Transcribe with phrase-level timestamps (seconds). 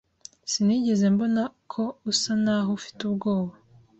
[0.51, 1.41] Sinigeze mbona
[1.71, 3.53] ko usa naho ufite ubwoba.